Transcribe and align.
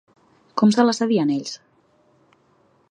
Com 0.61 0.71
se 0.77 0.85
la 0.87 0.95
sabien, 0.99 1.35
ells? 1.37 1.53